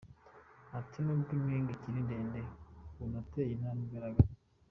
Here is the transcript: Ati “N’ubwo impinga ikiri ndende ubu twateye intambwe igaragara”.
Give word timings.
Ati 0.79 0.97
“N’ubwo 1.03 1.29
impinga 1.37 1.71
ikiri 1.75 1.99
ndende 2.05 2.39
ubu 3.01 3.17
twateye 3.27 3.51
intambwe 3.53 3.83
igaragara”. 3.87 4.29